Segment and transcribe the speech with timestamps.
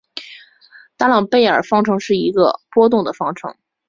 [0.97, 3.53] 达朗贝尔方程是一个的波动方程。